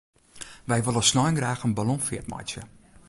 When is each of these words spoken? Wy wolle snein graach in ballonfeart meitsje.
Wy 0.69 0.79
wolle 0.85 1.03
snein 1.09 1.37
graach 1.39 1.63
in 1.67 1.75
ballonfeart 1.77 2.27
meitsje. 2.33 2.61